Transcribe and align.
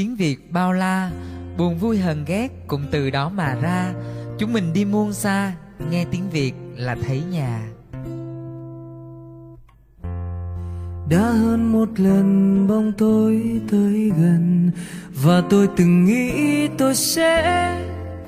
tiếng 0.00 0.16
việt 0.16 0.52
bao 0.52 0.72
la, 0.72 1.10
buồn 1.58 1.78
vui 1.78 1.98
hờn 1.98 2.24
ghét 2.24 2.48
cũng 2.66 2.82
từ 2.90 3.10
đó 3.10 3.28
mà 3.28 3.54
ra. 3.62 3.92
Chúng 4.38 4.52
mình 4.52 4.72
đi 4.72 4.84
muôn 4.84 5.12
xa, 5.12 5.52
nghe 5.90 6.04
tiếng 6.10 6.30
việt 6.30 6.52
là 6.76 6.96
thấy 7.06 7.22
nhà. 7.30 7.62
Đã 11.10 11.20
hơn 11.20 11.72
một 11.72 11.88
lần 11.96 12.66
bóng 12.68 12.92
tối 12.98 13.60
tới 13.70 14.12
gần, 14.18 14.70
và 15.22 15.42
tôi 15.50 15.68
từng 15.76 16.04
nghĩ 16.04 16.68
tôi 16.78 16.94
sẽ 16.94 17.76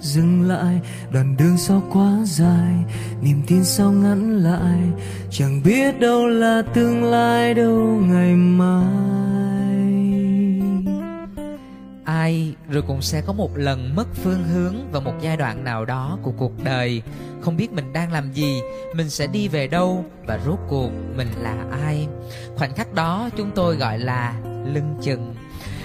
dừng 0.00 0.42
lại. 0.48 0.80
Đoạn 1.12 1.36
đường 1.38 1.58
sau 1.58 1.82
quá 1.92 2.18
dài, 2.24 2.74
niềm 3.22 3.42
tin 3.46 3.64
sao 3.64 3.92
ngắn 3.92 4.30
lại, 4.30 4.80
chẳng 5.30 5.60
biết 5.64 6.00
đâu 6.00 6.26
là 6.26 6.62
tương 6.74 7.04
lai 7.04 7.54
đâu 7.54 8.00
ngày 8.02 8.34
mai 8.36 9.41
ai, 12.12 12.54
rồi 12.68 12.82
cũng 12.82 13.02
sẽ 13.02 13.20
có 13.20 13.32
một 13.32 13.56
lần 13.56 13.94
mất 13.96 14.06
phương 14.14 14.44
hướng 14.44 14.92
vào 14.92 15.02
một 15.02 15.14
giai 15.20 15.36
đoạn 15.36 15.64
nào 15.64 15.84
đó 15.84 16.18
của 16.22 16.32
cuộc 16.38 16.64
đời. 16.64 17.02
Không 17.40 17.56
biết 17.56 17.72
mình 17.72 17.92
đang 17.92 18.12
làm 18.12 18.32
gì, 18.32 18.60
mình 18.94 19.10
sẽ 19.10 19.26
đi 19.26 19.48
về 19.48 19.66
đâu 19.66 20.04
và 20.26 20.38
rốt 20.46 20.58
cuộc 20.68 20.90
mình 21.16 21.28
là 21.38 21.56
ai. 21.82 22.08
Khoảnh 22.56 22.74
khắc 22.74 22.94
đó 22.94 23.30
chúng 23.36 23.50
tôi 23.54 23.76
gọi 23.76 23.98
là 23.98 24.34
lưng 24.44 24.94
chừng. 25.02 25.34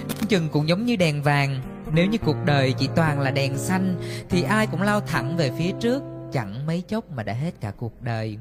Lưng 0.08 0.28
chừng 0.30 0.50
cũng 0.50 0.68
giống 0.68 0.86
như 0.86 0.96
đèn 0.96 1.24
vàng. 1.24 1.62
Nếu 1.92 2.06
như 2.06 2.18
cuộc 2.18 2.38
đời 2.46 2.74
chỉ 2.80 2.90
toàn 2.96 3.20
là 3.20 3.32
đèn 3.32 3.58
xanh, 3.58 3.96
thì 4.30 4.42
ai 4.42 4.68
cũng 4.68 4.82
lao 4.82 5.02
thẳng 5.02 5.38
về 5.38 5.52
phía 5.58 5.72
trước, 5.80 6.04
chẳng 6.34 6.66
mấy 6.66 6.82
chốc 6.82 7.12
mà 7.12 7.24
đã 7.24 7.34
hết 7.34 7.52
cả 7.62 7.72
cuộc 7.78 8.02
đời. 8.02 8.38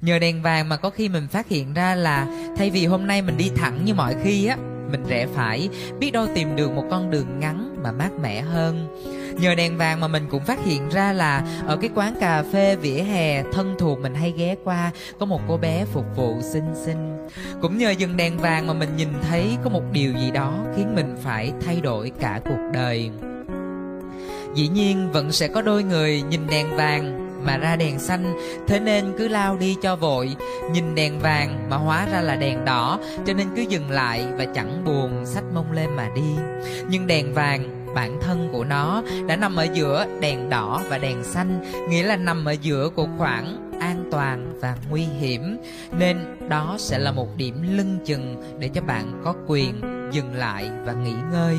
Nhờ 0.00 0.18
đèn 0.18 0.42
vàng 0.42 0.68
mà 0.68 0.76
có 0.76 0.90
khi 0.90 1.08
mình 1.08 1.28
phát 1.28 1.48
hiện 1.48 1.74
ra 1.74 1.94
là 1.94 2.26
thay 2.56 2.70
vì 2.70 2.86
hôm 2.86 3.06
nay 3.06 3.22
mình 3.22 3.36
đi 3.36 3.50
thẳng 3.56 3.84
như 3.84 3.94
mọi 3.94 4.16
khi 4.22 4.46
á 4.46 4.56
mình 4.90 5.04
rẽ 5.08 5.26
phải, 5.34 5.68
biết 5.98 6.10
đâu 6.10 6.26
tìm 6.34 6.56
được 6.56 6.72
một 6.72 6.84
con 6.90 7.10
đường 7.10 7.40
ngắn 7.40 7.76
mà 7.82 7.92
mát 7.92 8.10
mẻ 8.22 8.40
hơn. 8.40 8.88
Nhờ 9.40 9.54
đèn 9.54 9.76
vàng 9.76 10.00
mà 10.00 10.08
mình 10.08 10.26
cũng 10.30 10.44
phát 10.44 10.64
hiện 10.64 10.88
ra 10.88 11.12
là 11.12 11.42
ở 11.66 11.76
cái 11.76 11.90
quán 11.94 12.14
cà 12.20 12.42
phê 12.52 12.76
vỉa 12.76 13.00
hè 13.02 13.42
thân 13.52 13.74
thuộc 13.78 14.00
mình 14.00 14.14
hay 14.14 14.34
ghé 14.36 14.56
qua, 14.64 14.90
có 15.18 15.26
một 15.26 15.40
cô 15.48 15.56
bé 15.56 15.84
phục 15.84 16.04
vụ 16.16 16.40
xinh 16.42 16.74
xinh. 16.84 17.28
Cũng 17.60 17.78
nhờ 17.78 17.90
dừng 17.90 18.16
đèn 18.16 18.38
vàng 18.38 18.66
mà 18.66 18.74
mình 18.74 18.96
nhìn 18.96 19.08
thấy 19.28 19.56
có 19.64 19.70
một 19.70 19.82
điều 19.92 20.12
gì 20.12 20.30
đó 20.30 20.54
khiến 20.76 20.94
mình 20.94 21.16
phải 21.22 21.52
thay 21.66 21.80
đổi 21.80 22.12
cả 22.20 22.40
cuộc 22.44 22.70
đời. 22.72 23.10
Dĩ 24.54 24.68
nhiên 24.68 25.12
vẫn 25.12 25.32
sẽ 25.32 25.48
có 25.48 25.62
đôi 25.62 25.82
người 25.82 26.22
nhìn 26.22 26.46
đèn 26.50 26.76
vàng 26.76 27.27
mà 27.42 27.56
ra 27.56 27.76
đèn 27.76 27.98
xanh. 27.98 28.34
Thế 28.66 28.80
nên 28.80 29.12
cứ 29.18 29.28
lao 29.28 29.56
đi 29.56 29.76
cho 29.82 29.96
vội, 29.96 30.36
nhìn 30.72 30.94
đèn 30.94 31.18
vàng 31.20 31.66
mà 31.70 31.76
hóa 31.76 32.06
ra 32.12 32.20
là 32.20 32.36
đèn 32.36 32.64
đỏ, 32.64 32.98
cho 33.26 33.32
nên 33.32 33.46
cứ 33.56 33.62
dừng 33.62 33.90
lại 33.90 34.26
và 34.36 34.44
chẳng 34.54 34.84
buồn, 34.84 35.26
xách 35.26 35.44
mông 35.54 35.72
lên 35.72 35.90
mà 35.96 36.08
đi. 36.14 36.34
Nhưng 36.90 37.06
đèn 37.06 37.34
vàng, 37.34 37.86
bản 37.94 38.18
thân 38.20 38.48
của 38.52 38.64
nó, 38.64 39.02
đã 39.26 39.36
nằm 39.36 39.56
ở 39.56 39.66
giữa 39.72 40.06
đèn 40.20 40.50
đỏ 40.50 40.82
và 40.88 40.98
đèn 40.98 41.24
xanh, 41.24 41.64
nghĩa 41.88 42.02
là 42.02 42.16
nằm 42.16 42.44
ở 42.44 42.52
giữa 42.52 42.88
của 42.88 43.08
khoảng 43.18 43.70
an 43.80 44.08
toàn 44.10 44.58
và 44.60 44.76
nguy 44.90 45.02
hiểm. 45.02 45.58
Nên 45.98 46.18
đó 46.48 46.76
sẽ 46.78 46.98
là 46.98 47.12
một 47.12 47.36
điểm 47.36 47.76
lưng 47.76 47.98
chừng 48.04 48.42
để 48.58 48.68
cho 48.68 48.80
bạn 48.80 49.22
có 49.24 49.34
quyền 49.46 49.80
dừng 50.12 50.34
lại 50.34 50.70
và 50.84 50.92
nghỉ 50.92 51.14
ngơi. 51.32 51.56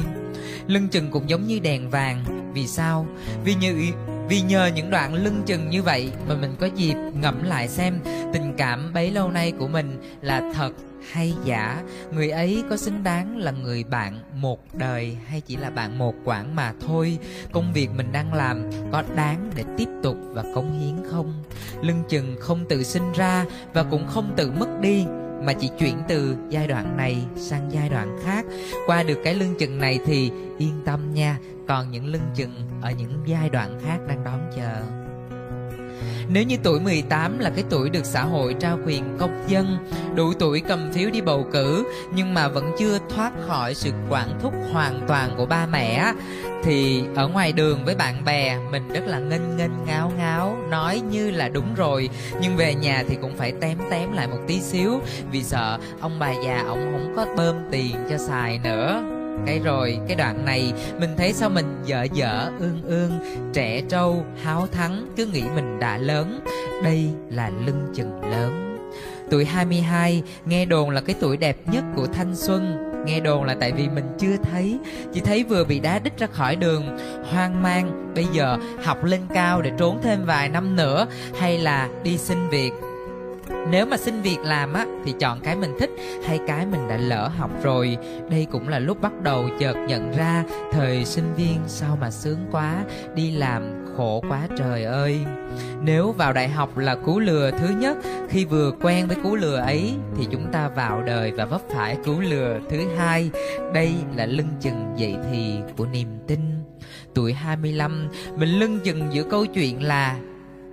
Lưng 0.68 0.88
chừng 0.88 1.12
cũng 1.12 1.30
giống 1.30 1.48
như 1.48 1.60
đèn 1.60 1.90
vàng 1.90 2.24
vì 2.54 2.68
sao? 2.68 3.06
Vì 3.44 3.56
như 3.56 3.92
vì 4.28 4.42
nhờ 4.42 4.70
những 4.76 4.90
đoạn 4.90 5.14
lưng 5.14 5.42
chừng 5.46 5.70
như 5.70 5.84
vậy 5.84 6.12
mà 6.28 6.36
mình 6.36 6.56
có 6.60 6.68
dịp 6.76 6.96
ngẫm 7.22 7.44
lại 7.44 7.68
xem 7.68 8.00
tình 8.34 8.54
cảm 8.58 8.94
bấy 8.94 9.12
lâu 9.12 9.32
nay 9.32 9.52
của 9.52 9.68
mình 9.68 10.02
là 10.22 10.42
thật 10.54 10.72
hay 11.12 11.34
giả. 11.44 11.84
Người 12.12 12.30
ấy 12.30 12.64
có 12.70 12.78
xứng 12.78 13.04
đáng 13.04 13.38
là 13.38 13.52
người 13.52 13.84
bạn 13.84 14.20
một 14.34 14.60
đời 14.74 15.18
hay 15.28 15.42
chỉ 15.42 15.58
là 15.58 15.70
bạn 15.70 15.98
một 15.98 16.16
quãng 16.26 16.56
mà 16.56 16.74
thôi? 16.88 17.18
Công 17.52 17.74
việc 17.74 17.90
mình 17.96 18.12
đang 18.12 18.34
làm 18.34 18.70
có 18.92 19.04
đáng 19.16 19.52
để 19.56 19.64
tiếp 19.78 19.90
tục 20.04 20.18
và 20.34 20.44
cống 20.56 20.80
hiến 20.80 21.10
không? 21.12 21.44
Lưng 21.82 22.04
chừng 22.10 22.36
không 22.40 22.66
tự 22.70 22.84
sinh 22.84 23.12
ra 23.12 23.46
và 23.74 23.84
cũng 23.84 24.08
không 24.08 24.34
tự 24.38 24.52
mất 24.52 24.68
đi 24.82 25.06
mà 25.44 25.54
chỉ 25.54 25.70
chuyển 25.80 25.98
từ 26.08 26.36
giai 26.50 26.68
đoạn 26.68 26.98
này 26.98 27.26
sang 27.36 27.72
giai 27.72 27.90
đoạn 27.90 28.18
khác. 28.24 28.46
Qua 28.86 29.04
được 29.04 29.18
cái 29.24 29.36
lưng 29.36 29.56
chừng 29.60 29.80
này 29.80 30.00
thì 30.06 30.32
yên 30.58 30.82
tâm 30.86 31.14
nha, 31.14 31.38
còn 31.68 31.92
những 31.92 32.06
lưng 32.06 32.30
chừng 32.36 32.54
ở 32.82 32.92
những 32.92 33.24
giai 33.26 33.50
đoạn 33.50 33.80
khác 33.86 33.98
đang 34.08 34.24
đón 34.24 34.52
chờ 34.56 34.82
nếu 36.30 36.44
như 36.44 36.58
tuổi 36.64 36.80
18 36.80 37.40
là 37.40 37.50
cái 37.50 37.64
tuổi 37.70 37.90
được 37.90 38.06
xã 38.06 38.24
hội 38.24 38.56
trao 38.60 38.80
quyền 38.86 39.18
công 39.20 39.44
dân, 39.48 39.78
đủ 40.16 40.34
tuổi 40.34 40.62
cầm 40.68 40.92
phiếu 40.94 41.10
đi 41.10 41.22
bầu 41.22 41.48
cử 41.52 41.86
nhưng 42.14 42.34
mà 42.34 42.48
vẫn 42.48 42.72
chưa 42.80 42.98
thoát 43.10 43.32
khỏi 43.48 43.76
sự 43.76 43.92
quản 44.10 44.40
thúc 44.42 44.54
hoàn 44.72 45.02
toàn 45.08 45.30
của 45.38 45.46
ba 45.46 45.66
mẹ 45.66 46.14
thì 46.64 47.04
ở 47.16 47.28
ngoài 47.28 47.52
đường 47.52 47.86
với 47.86 47.96
bạn 47.96 48.26
bè 48.26 48.58
mình 48.72 48.88
rất 48.88 49.08
là 49.08 49.20
nghênh 49.20 49.58
nghênh 49.58 49.86
ngáo 49.86 50.12
ngáo 50.18 50.58
nói 50.70 51.02
như 51.12 51.32
là 51.32 51.50
đúng 51.50 51.76
rồi 51.76 52.10
nhưng 52.42 52.56
về 52.56 52.76
nhà 52.76 53.04
thì 53.08 53.18
cũng 53.22 53.38
phải 53.38 53.54
tém 53.62 53.78
tém 53.90 54.12
lại 54.12 54.28
một 54.28 54.40
tí 54.48 54.62
xíu 54.62 55.00
vì 55.32 55.44
sợ 55.44 55.80
ông 56.02 56.20
bà 56.20 56.32
già 56.32 56.64
ông 56.68 56.92
không 56.92 57.14
có 57.16 57.26
bơm 57.38 57.56
tiền 57.72 57.96
cho 58.10 58.18
xài 58.18 58.60
nữa 58.64 59.19
cái 59.46 59.60
rồi, 59.60 60.00
cái 60.08 60.16
đoạn 60.16 60.46
này, 60.46 60.74
mình 61.00 61.10
thấy 61.18 61.34
sao 61.34 61.50
mình 61.50 61.82
dở 61.86 62.04
dở, 62.14 62.52
ương 62.60 62.82
ương, 62.84 63.12
trẻ 63.54 63.82
trâu, 63.90 64.26
háo 64.44 64.68
thắng, 64.68 65.08
cứ 65.18 65.26
nghĩ 65.26 65.44
mình 65.56 65.80
đã 65.80 65.98
lớn. 65.98 66.40
Đây 66.84 67.10
là 67.30 67.50
lưng 67.66 67.92
chừng 67.96 68.22
lớn. 68.32 68.78
Tuổi 69.32 69.46
22 69.46 70.24
nghe 70.46 70.66
đồn 70.66 70.90
là 70.90 71.02
cái 71.02 71.16
tuổi 71.20 71.38
đẹp 71.38 71.58
nhất 71.72 71.84
của 71.96 72.08
thanh 72.08 72.36
xuân. 72.36 72.86
Nghe 73.06 73.20
đồn 73.20 73.44
là 73.44 73.56
tại 73.60 73.72
vì 73.72 73.90
mình 73.90 74.06
chưa 74.20 74.36
thấy. 74.52 74.80
Chỉ 75.14 75.20
thấy 75.20 75.44
vừa 75.44 75.64
bị 75.64 75.80
đá 75.80 76.00
đít 76.00 76.20
ra 76.20 76.28
khỏi 76.28 76.56
đường. 76.56 76.98
Hoang 77.32 77.64
mang, 77.64 78.14
bây 78.16 78.26
giờ 78.34 78.58
học 78.84 79.04
lên 79.04 79.22
cao 79.34 79.62
để 79.62 79.72
trốn 79.78 80.00
thêm 80.04 80.26
vài 80.26 80.50
năm 80.50 80.76
nữa, 80.76 81.08
hay 81.40 81.58
là 81.58 81.90
đi 82.04 82.18
xin 82.18 82.50
việc 82.50 82.72
nếu 83.70 83.86
mà 83.86 83.98
xin 83.98 84.22
việc 84.22 84.40
làm 84.44 84.74
á, 84.74 84.86
thì 85.06 85.14
chọn 85.20 85.40
cái 85.40 85.56
mình 85.56 85.76
thích 85.80 85.90
hay 86.28 86.40
cái 86.48 86.66
mình 86.66 86.88
đã 86.88 86.98
lỡ 86.98 87.28
học 87.38 87.52
rồi. 87.64 87.98
Đây 88.30 88.48
cũng 88.52 88.68
là 88.68 88.80
lúc 88.80 89.02
bắt 89.02 89.22
đầu 89.22 89.50
chợt 89.60 89.76
nhận 89.88 90.12
ra 90.12 90.44
thời 90.72 91.06
sinh 91.06 91.34
viên 91.38 91.58
sao 91.68 91.98
mà 92.02 92.12
sướng 92.12 92.40
quá, 92.52 92.84
đi 93.16 93.32
làm 93.32 93.86
khổ 93.98 94.24
quá 94.30 94.48
trời 94.58 94.84
ơi. 94.84 95.20
Nếu 95.84 96.12
vào 96.12 96.34
đại 96.34 96.50
học 96.50 96.78
là 96.78 96.96
cú 96.96 97.20
lừa 97.20 97.52
thứ 97.52 97.68
nhất, 97.80 97.98
khi 98.30 98.46
vừa 98.46 98.72
quen 98.82 99.08
với 99.08 99.18
cú 99.24 99.36
lừa 99.36 99.58
ấy 99.58 99.94
thì 100.18 100.28
chúng 100.32 100.52
ta 100.52 100.68
vào 100.68 101.04
đời 101.04 101.32
và 101.32 101.46
vấp 101.46 101.62
phải 101.70 101.98
cú 102.06 102.20
lừa 102.20 102.60
thứ 102.70 102.82
hai. 102.98 103.30
Đây 103.74 103.94
là 104.16 104.26
lưng 104.26 104.50
chừng 104.62 104.94
dậy 104.98 105.16
thì 105.32 105.56
của 105.78 105.86
niềm 105.86 106.08
tin. 106.28 106.40
Tuổi 107.14 107.34
25 107.34 108.08
mình 108.36 108.50
lưng 108.50 108.80
chừng 108.84 109.02
giữa 109.12 109.24
câu 109.24 109.46
chuyện 109.46 109.84
là 109.84 110.20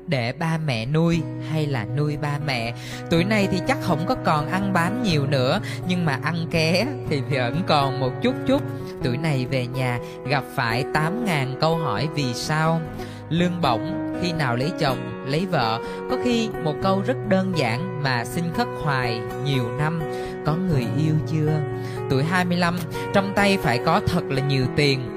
để 0.07 0.33
ba 0.33 0.59
mẹ 0.67 0.87
nuôi 0.87 1.23
hay 1.51 1.67
là 1.67 1.87
nuôi 1.97 2.17
ba 2.17 2.39
mẹ. 2.47 2.75
Tuổi 3.11 3.25
này 3.25 3.49
thì 3.51 3.61
chắc 3.69 3.79
không 3.83 4.07
có 4.07 4.17
còn 4.25 4.49
ăn 4.49 4.73
bám 4.73 5.03
nhiều 5.03 5.27
nữa, 5.27 5.61
nhưng 5.89 6.05
mà 6.05 6.19
ăn 6.23 6.47
ké 6.51 6.87
thì 7.11 7.21
vẫn 7.21 7.63
còn 7.67 8.01
một 8.01 8.13
chút 8.23 8.35
chút. 8.47 8.63
Tuổi 9.03 9.17
này 9.17 9.47
về 9.51 9.67
nhà, 9.67 9.99
gặp 10.27 10.45
phải 10.55 10.85
tám 10.95 11.25
ngàn 11.25 11.57
câu 11.61 11.77
hỏi 11.77 12.09
vì 12.15 12.35
sao. 12.35 12.81
Lương 13.31 13.61
bổng, 13.61 14.15
khi 14.23 14.33
nào 14.33 14.57
lấy 14.57 14.73
chồng, 14.81 15.25
lấy 15.27 15.47
vợ. 15.47 15.81
Có 16.11 16.17
khi 16.25 16.49
một 16.65 16.75
câu 16.83 17.03
rất 17.07 17.17
đơn 17.29 17.53
giản 17.57 18.03
mà 18.03 18.25
xin 18.25 18.45
khất 18.57 18.67
hoài 18.83 19.21
nhiều 19.45 19.69
năm. 19.79 20.01
Có 20.47 20.55
người 20.55 20.87
yêu 20.99 21.15
chưa? 21.33 21.61
Tuổi 22.11 22.25
25 22.25 22.77
trong 23.15 23.33
tay 23.37 23.59
phải 23.63 23.79
có 23.79 24.01
thật 24.07 24.23
là 24.29 24.43
nhiều 24.43 24.67
tiền 24.77 25.16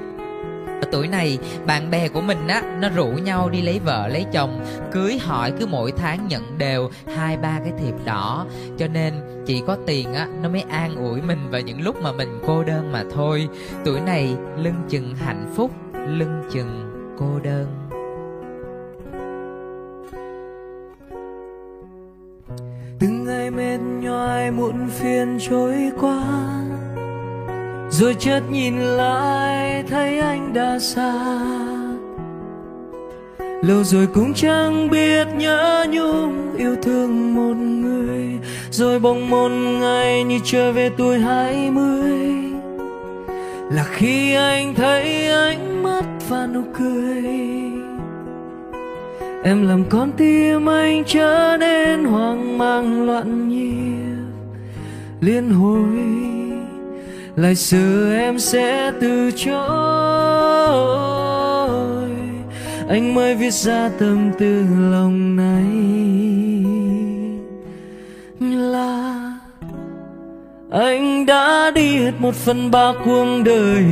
ở 0.80 0.88
tuổi 0.92 1.08
này, 1.08 1.38
bạn 1.66 1.90
bè 1.90 2.08
của 2.08 2.20
mình 2.20 2.48
á, 2.48 2.62
nó 2.80 2.88
rủ 2.88 3.06
nhau 3.06 3.50
đi 3.50 3.62
lấy 3.62 3.80
vợ, 3.84 4.08
lấy 4.08 4.26
chồng, 4.32 4.64
cưới 4.92 5.18
hỏi 5.18 5.52
cứ 5.60 5.66
mỗi 5.66 5.92
tháng 5.92 6.28
nhận 6.28 6.58
đều 6.58 6.90
hai, 7.16 7.36
ba 7.36 7.60
cái 7.64 7.72
thiệp 7.78 7.94
đỏ 8.04 8.46
cho 8.78 8.86
nên 8.88 9.14
chỉ 9.46 9.62
có 9.66 9.76
tiền 9.86 10.14
á, 10.14 10.28
nó 10.42 10.48
mới 10.48 10.64
an 10.70 10.96
ủi 10.96 11.22
mình 11.22 11.50
vào 11.50 11.60
những 11.60 11.80
lúc 11.80 12.02
mà 12.02 12.12
mình 12.12 12.38
cô 12.46 12.64
đơn 12.64 12.92
mà 12.92 13.04
thôi. 13.14 13.48
Tuổi 13.84 14.00
này, 14.00 14.36
lưng 14.56 14.82
chừng 14.88 15.14
hạnh 15.14 15.52
phúc, 15.56 15.70
lưng 15.92 16.42
chừng 16.52 16.90
cô 17.18 17.38
đơn. 17.42 17.66
Từng 22.98 23.24
ngày 23.24 23.50
mệt 23.50 23.78
nhoài 23.78 24.50
muộn 24.50 24.88
phiền 24.88 25.38
trôi 25.40 25.90
qua 26.00 26.22
rồi 28.00 28.16
chợt 28.18 28.40
nhìn 28.50 28.78
lại, 28.78 29.84
thấy 29.88 30.18
anh 30.18 30.52
đã 30.52 30.78
xa. 30.78 31.12
Lâu 33.62 33.84
rồi 33.84 34.06
cũng 34.14 34.34
chẳng 34.34 34.90
biết 34.90 35.28
nhớ 35.36 35.86
nhung 35.90 36.56
yêu 36.56 36.76
thương 36.82 37.34
một 37.34 37.54
người. 37.56 38.38
Rồi 38.70 39.00
bỗng 39.00 39.30
một 39.30 39.48
ngày 39.80 40.24
như 40.24 40.38
trở 40.44 40.72
về 40.72 40.90
tuổi 40.96 41.18
hai 41.18 41.70
mươi. 41.70 42.18
Là 43.70 43.84
khi 43.92 44.34
anh 44.34 44.74
thấy 44.74 45.26
ánh 45.26 45.82
mắt 45.82 46.04
và 46.28 46.46
nụ 46.46 46.62
cười. 46.78 47.24
Em 49.44 49.68
làm 49.68 49.84
con 49.90 50.12
tim 50.16 50.68
anh 50.68 51.02
trở 51.06 51.56
nên 51.60 52.04
hoang 52.04 52.58
mang 52.58 53.06
loạn 53.06 53.48
nhịp. 53.48 54.00
Liên 55.20 55.50
hồi 55.50 56.39
lại 57.36 57.54
giờ 57.54 58.12
em 58.18 58.38
sẽ 58.38 58.92
từ 59.00 59.30
chối. 59.36 59.50
Anh 62.88 63.14
mới 63.14 63.34
viết 63.34 63.52
ra 63.52 63.90
tâm 63.98 64.30
tư 64.38 64.64
lòng 64.90 65.36
này. 65.36 65.64
Là 68.40 69.30
anh 70.70 71.26
đã 71.26 71.70
đi 71.74 71.96
hết 71.96 72.12
một 72.18 72.34
phần 72.34 72.70
ba 72.70 72.92
cuộc 73.04 73.42
đời, 73.44 73.84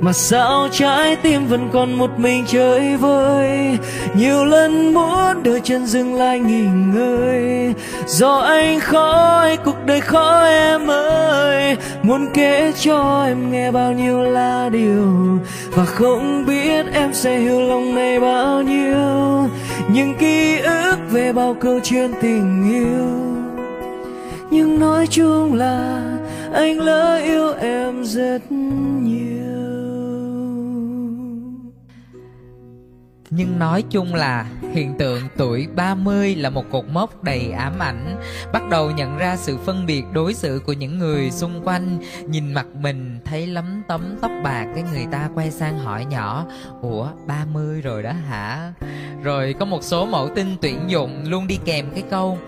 Mà 0.00 0.12
sao 0.12 0.68
trái 0.72 1.16
tim 1.16 1.46
vẫn 1.46 1.68
còn 1.72 1.92
một 1.92 2.18
mình 2.18 2.44
chơi 2.46 2.96
vơi? 2.96 3.78
Nhiều 4.14 4.44
lần 4.44 4.94
muốn 4.94 5.42
đợi 5.42 5.60
chân 5.64 5.86
dừng 5.86 6.14
lại 6.14 6.38
nghỉ 6.38 6.64
ngơi. 6.94 7.74
Do 8.06 8.36
anh 8.38 8.80
khó, 8.80 9.46
cuộc 9.64 9.76
đời 9.86 10.00
khó 10.00 10.44
em 10.44 10.90
ơi. 10.90 11.76
Muốn 12.06 12.26
kể 12.34 12.72
cho 12.80 13.24
em 13.26 13.52
nghe 13.52 13.70
bao 13.70 13.92
nhiêu 13.92 14.22
là 14.22 14.68
điều 14.72 15.38
Và 15.70 15.84
không 15.84 16.46
biết 16.46 16.86
em 16.92 17.14
sẽ 17.14 17.38
hiểu 17.38 17.60
lòng 17.60 17.94
này 17.94 18.20
bao 18.20 18.62
nhiêu 18.62 18.96
Những 19.92 20.14
ký 20.18 20.58
ức 20.58 20.96
về 21.10 21.32
bao 21.32 21.56
câu 21.60 21.80
chuyện 21.82 22.12
tình 22.22 22.72
yêu 22.72 23.26
nhưng 24.50 24.80
nói 24.80 25.06
chung 25.06 25.54
là 25.54 26.02
anh 26.52 26.80
lỡ 26.80 27.16
yêu 27.16 27.52
em 27.52 28.04
rất 28.04 28.38
nhiều 29.02 29.65
Nhưng 33.36 33.58
nói 33.58 33.84
chung 33.90 34.14
là 34.14 34.46
hiện 34.72 34.98
tượng 34.98 35.22
tuổi 35.36 35.66
30 35.74 36.34
là 36.34 36.50
một 36.50 36.64
cột 36.70 36.84
mốc 36.88 37.22
đầy 37.24 37.52
ám 37.52 37.78
ảnh. 37.78 38.16
Bắt 38.52 38.62
đầu 38.70 38.90
nhận 38.90 39.18
ra 39.18 39.36
sự 39.36 39.58
phân 39.58 39.86
biệt 39.86 40.04
đối 40.12 40.34
xử 40.34 40.60
của 40.66 40.72
những 40.72 40.98
người 40.98 41.30
xung 41.30 41.62
quanh, 41.64 41.98
Nhìn 42.28 42.52
mặt 42.52 42.66
mình, 42.80 43.18
thấy 43.24 43.46
lấm 43.46 43.82
tấm 43.88 44.16
tóc 44.22 44.30
bạc 44.44 44.66
Cái 44.74 44.84
người 44.92 45.06
ta 45.12 45.30
quay 45.34 45.50
sang 45.50 45.78
hỏi 45.78 46.04
nhỏ, 46.04 46.46
Ủa 46.82 47.08
30 47.26 47.80
rồi 47.80 48.02
đó 48.02 48.12
hả? 48.28 48.72
Rồi 49.22 49.54
có 49.58 49.64
một 49.64 49.82
số 49.82 50.06
mẫu 50.06 50.28
tin 50.34 50.46
tuyển 50.60 50.80
dụng 50.86 51.24
luôn 51.24 51.46
đi 51.46 51.58
kèm 51.64 51.90
cái 51.94 52.02
câu, 52.10 52.38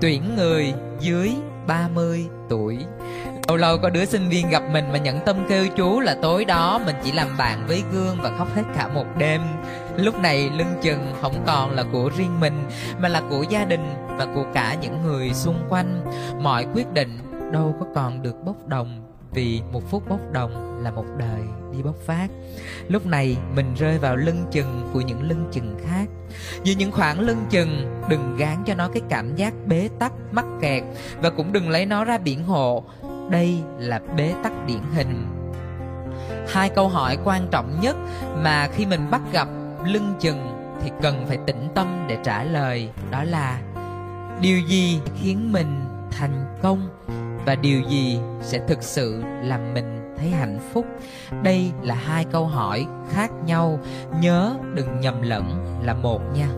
Tuyển 0.00 0.22
người 0.36 0.72
dưới 1.00 1.32
30 1.66 2.26
tuổi. 2.48 2.78
Lâu 3.48 3.56
lâu 3.56 3.78
có 3.78 3.90
đứa 3.90 4.04
sinh 4.04 4.28
viên 4.28 4.50
gặp 4.50 4.62
mình 4.72 4.84
mà 4.92 4.98
nhận 4.98 5.20
tâm 5.26 5.36
kêu 5.48 5.66
chú 5.76 6.00
là 6.00 6.16
tối 6.22 6.44
đó 6.44 6.80
mình 6.86 6.96
chỉ 7.04 7.12
làm 7.12 7.36
bạn 7.38 7.64
với 7.66 7.82
gương 7.92 8.16
và 8.22 8.30
khóc 8.38 8.54
hết 8.54 8.62
cả 8.76 8.88
một 8.88 9.06
đêm. 9.18 9.40
Lúc 9.98 10.18
này 10.18 10.50
lưng 10.50 10.74
chừng 10.82 11.12
không 11.20 11.42
còn 11.46 11.70
là 11.70 11.84
của 11.92 12.10
riêng 12.16 12.40
mình, 12.40 12.64
mà 12.98 13.08
là 13.08 13.22
của 13.30 13.44
gia 13.50 13.64
đình 13.64 13.94
và 14.08 14.26
của 14.34 14.44
cả 14.54 14.76
những 14.80 15.02
người 15.02 15.34
xung 15.34 15.66
quanh. 15.68 16.00
Mọi 16.40 16.66
quyết 16.74 16.92
định 16.92 17.18
đâu 17.52 17.76
có 17.80 17.86
còn 17.94 18.22
được 18.22 18.44
bốc 18.44 18.56
đồng, 18.66 19.00
vì 19.32 19.62
một 19.72 19.90
phút 19.90 20.08
bốc 20.08 20.20
đồng 20.32 20.82
là 20.82 20.90
một 20.90 21.04
đời 21.18 21.40
đi 21.72 21.82
bốc 21.82 21.94
phát. 22.06 22.28
Lúc 22.88 23.06
này 23.06 23.36
mình 23.54 23.74
rơi 23.74 23.98
vào 23.98 24.16
lưng 24.16 24.44
chừng 24.50 24.90
của 24.92 25.00
những 25.00 25.28
lưng 25.28 25.48
chừng 25.52 25.76
khác. 25.86 26.06
Vì 26.64 26.74
những 26.74 26.92
khoảng 26.92 27.20
lưng 27.20 27.46
chừng, 27.50 28.00
đừng 28.08 28.36
gán 28.36 28.56
cho 28.66 28.74
nó 28.74 28.88
cái 28.88 29.02
cảm 29.08 29.36
giác 29.36 29.54
bế 29.66 29.88
tắc, 29.98 30.12
mắc 30.32 30.46
kẹt, 30.60 30.82
và 31.22 31.30
cũng 31.30 31.52
đừng 31.52 31.70
lấy 31.70 31.86
nó 31.86 32.04
ra 32.04 32.18
biển 32.18 32.44
hộ. 32.44 32.84
Đây 33.30 33.58
là 33.78 34.00
bế 34.16 34.34
tắc 34.42 34.66
điển 34.66 34.82
hình. 34.94 35.26
Hai 36.48 36.68
câu 36.68 36.88
hỏi 36.88 37.18
quan 37.24 37.48
trọng 37.50 37.80
nhất 37.80 37.96
mà 38.36 38.68
khi 38.74 38.86
mình 38.86 39.10
bắt 39.10 39.20
gặp 39.32 39.48
lưng 39.84 40.14
chừng 40.20 40.48
thì 40.80 40.90
cần 41.02 41.26
phải 41.26 41.38
tĩnh 41.46 41.68
tâm 41.74 42.06
để 42.08 42.18
trả 42.24 42.42
lời. 42.42 42.90
Đó 43.10 43.24
là, 43.24 43.60
điều 44.40 44.58
gì 44.58 45.00
khiến 45.16 45.52
mình 45.52 45.80
thành 46.10 46.56
công 46.62 46.88
và 47.46 47.54
điều 47.54 47.82
gì 47.88 48.20
sẽ 48.42 48.58
thực 48.68 48.82
sự 48.82 49.22
làm 49.42 49.74
mình 49.74 50.14
thấy 50.18 50.30
hạnh 50.30 50.58
phúc? 50.72 50.86
Đây 51.42 51.72
là 51.82 51.94
hai 51.94 52.24
câu 52.24 52.46
hỏi 52.46 52.86
khác 53.10 53.30
nhau. 53.44 53.78
Nhớ 54.20 54.54
đừng 54.74 55.00
nhầm 55.00 55.22
lẫn 55.22 55.76
là 55.82 55.94
một 55.94 56.20
nha. 56.34 56.48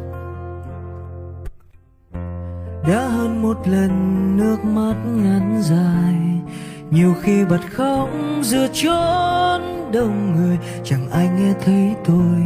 Đã 2.88 3.08
hơn 3.08 3.42
một 3.42 3.56
lần 3.68 3.90
nước 4.36 4.64
mắt 4.64 4.94
ngắn 5.04 5.58
dài 5.62 6.09
nhiều 6.90 7.14
khi 7.22 7.44
bật 7.44 7.60
khóc 7.72 8.10
giữa 8.42 8.66
chốn 8.72 9.62
đông 9.92 10.36
người, 10.36 10.58
chẳng 10.84 11.10
ai 11.10 11.28
nghe 11.28 11.54
thấy 11.64 11.94
tôi. 12.04 12.36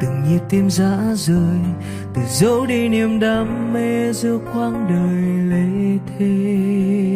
Từng 0.00 0.24
nhịp 0.28 0.40
tim 0.48 0.70
rã 0.70 0.98
rời, 1.14 1.58
từ 2.14 2.22
dấu 2.28 2.66
đi 2.66 2.88
niềm 2.88 3.20
đam 3.20 3.72
mê 3.72 4.12
giữa 4.12 4.38
quãng 4.52 4.86
đời 4.88 5.22
lê 5.50 5.98
thế 6.18 7.07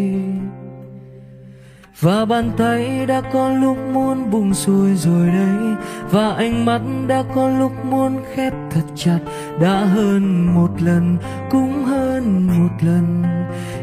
và 2.02 2.24
bàn 2.24 2.50
tay 2.58 3.06
đã 3.06 3.20
có 3.32 3.48
lúc 3.48 3.76
muốn 3.92 4.30
buông 4.30 4.54
xuôi 4.54 4.94
rồi 4.94 5.26
đấy. 5.26 5.74
Và 6.10 6.32
ánh 6.32 6.64
mắt 6.64 6.80
đã 7.06 7.22
có 7.34 7.48
lúc 7.48 7.84
muốn 7.84 8.18
khép 8.34 8.52
thật 8.70 8.82
chặt. 8.96 9.18
Đã 9.60 9.74
hơn 9.74 10.54
một 10.54 10.68
lần, 10.82 11.16
cũng 11.50 11.84
hơn 11.84 12.46
một 12.46 12.68
lần. 12.80 13.22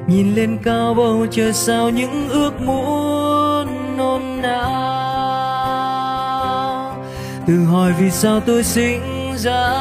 Nhìn 0.08 0.36
lên 0.36 0.58
cao 0.64 0.94
bầu 0.94 1.26
trời 1.32 1.54
sao 1.54 1.90
những 1.90 2.30
ước 2.30 2.62
muốn 2.62 3.98
nôn 3.98 4.22
nao. 4.42 4.60
Tự 7.48 7.64
hỏi 7.64 7.94
vì 8.00 8.12
sao 8.12 8.40
tôi 8.40 8.64
sinh 8.64 9.02
ra. 9.38 9.72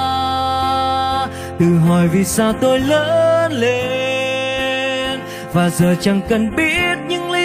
Tự 1.58 1.79
hỏi 1.88 2.08
vì 2.08 2.25
sao 2.25 2.52
tôi 2.52 2.81
lớn 2.81 3.52
lên. 3.52 5.20
Và 5.52 5.70
giờ 5.70 5.94
chẳng 6.00 6.20
cần 6.29 6.56
biết 6.56 6.97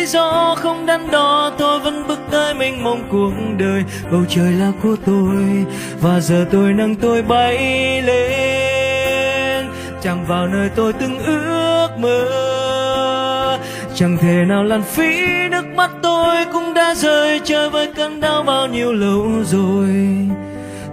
lý 0.03 0.07
do 0.07 0.55
không 0.55 0.85
đắn 0.85 1.11
đo, 1.11 1.51
tôi 1.57 1.79
vẫn 1.79 2.07
bước 2.07 2.19
tới 2.31 2.53
mênh 2.53 2.83
mông 2.83 3.03
cuộc 3.11 3.31
đời. 3.57 3.83
Bầu 4.11 4.21
trời 4.29 4.51
là 4.51 4.71
của 4.83 4.95
tôi, 5.05 5.65
và 6.01 6.19
giờ 6.19 6.45
tôi 6.51 6.73
nâng 6.73 6.95
tôi 6.95 7.21
bay 7.21 7.57
lên. 8.01 9.65
Chẳng 10.01 10.25
vào 10.27 10.47
nơi 10.47 10.69
tôi 10.75 10.93
từng 10.93 11.19
ước 11.19 11.89
mơ, 11.97 13.59
chẳng 13.95 14.17
thể 14.21 14.45
nào 14.47 14.63
lãng 14.63 14.83
phí 14.83 15.27
nước 15.51 15.65
mắt 15.75 15.91
tôi 16.01 16.45
cũng 16.53 16.73
đã 16.73 16.95
rơi. 16.95 17.41
Chơi 17.43 17.69
với 17.69 17.93
cơn 17.95 18.21
đau 18.21 18.43
bao 18.43 18.67
nhiêu 18.67 18.93
lâu 18.93 19.27
rồi 19.43 19.89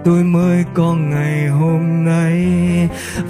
tôi 0.05 0.23
mới 0.23 0.65
có 0.73 0.93
ngày 0.93 1.47
hôm 1.47 2.05
nay. 2.05 2.47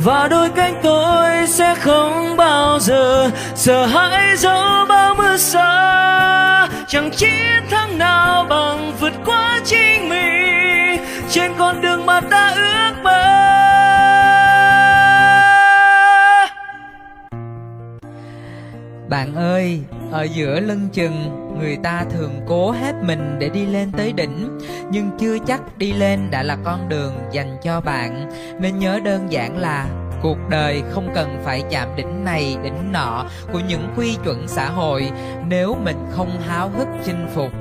Và 0.04 0.28
đôi 0.28 0.50
cánh 0.50 0.80
tôi 0.84 1.48
sẽ 1.48 1.76
không 1.76 2.38
bao 2.38 2.80
giờ 2.80 3.32
sợ 3.56 3.86
hãi 3.86 4.38
dẫu 4.38 4.86
bao 4.90 5.16
mưa 5.16 5.38
xa. 5.38 6.68
Chẳng 6.88 7.12
chiến 7.12 7.64
thắng 7.70 7.98
nào 7.98 8.46
bằng 8.50 8.92
vượt 9.00 9.14
qua 9.26 9.60
chính 9.66 10.10
mình, 10.10 11.02
trên 11.30 11.52
con 11.60 11.82
đường 11.82 12.06
mà 12.06 12.22
ta 12.22 12.54
ước 12.56 12.94
mơ. 13.04 13.38
Bạn 19.10 19.36
ơi 19.36 19.82
ở 20.12 20.24
giữa 20.24 20.60
lưng 20.60 20.90
chừng, 20.94 21.48
người 21.60 21.78
ta 21.84 22.06
thường 22.10 22.42
cố 22.48 22.72
hết 22.72 22.96
mình 23.04 23.36
để 23.40 23.50
đi 23.50 23.66
lên 23.66 23.92
tới 23.92 24.14
đỉnh. 24.14 24.60
Nhưng 24.92 25.10
chưa 25.20 25.38
chắc 25.48 25.78
đi 25.78 25.94
lên 25.94 26.32
đã 26.32 26.44
là 26.44 26.58
con 26.64 26.90
đường 26.90 27.14
dành 27.32 27.58
cho 27.64 27.82
bạn. 27.82 28.30
Nên 28.60 28.80
nhớ 28.80 29.00
đơn 29.04 29.32
giản 29.32 29.58
là, 29.58 29.86
cuộc 30.22 30.38
đời 30.50 30.84
không 30.92 31.10
cần 31.16 31.42
phải 31.44 31.64
chạm 31.70 31.88
đỉnh 31.96 32.26
này, 32.26 32.58
đỉnh 32.64 32.92
nọ 32.92 33.26
của 33.54 33.60
những 33.68 33.94
quy 33.98 34.18
chuẩn 34.24 34.48
xã 34.48 34.70
hội. 34.70 35.12
Nếu 35.48 35.76
mình 35.84 35.98
không 36.12 36.42
háo 36.48 36.70
hức 36.70 36.88
chinh 37.06 37.28
phục, 37.34 37.52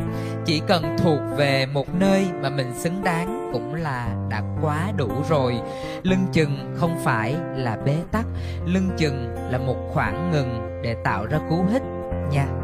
chỉ 0.45 0.61
cần 0.66 0.97
thuộc 0.99 1.21
về 1.37 1.66
một 1.66 1.95
nơi 1.95 2.26
mà 2.42 2.50
mình 2.50 2.73
xứng 2.75 3.04
đáng 3.04 3.50
cũng 3.52 3.75
là 3.75 4.09
đã 4.30 4.42
quá 4.62 4.92
đủ 4.97 5.11
rồi. 5.28 5.61
Lưng 6.02 6.26
chừng 6.33 6.75
không 6.76 6.99
phải 7.04 7.35
là 7.57 7.76
bế 7.87 7.97
tắc, 8.12 8.26
lưng 8.66 8.90
chừng 8.97 9.35
là 9.50 9.59
một 9.59 9.90
khoảng 9.92 10.30
ngừng 10.30 10.80
để 10.83 10.97
tạo 11.04 11.26
ra 11.26 11.38
cú 11.50 11.64
hích 11.73 11.83
nha 12.30 12.60